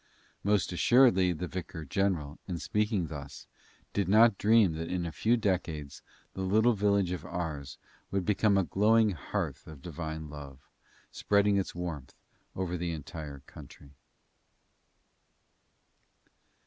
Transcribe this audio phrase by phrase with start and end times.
[0.43, 3.45] Most assuredly the vicar general, in speaking thus,
[3.93, 6.01] did not dream that in a few decades
[6.33, 7.77] the little village of Ars
[8.09, 10.57] would become a glowing hearth of Divine love,
[11.11, 12.15] spreading its warmth
[12.55, 13.91] over the entire country.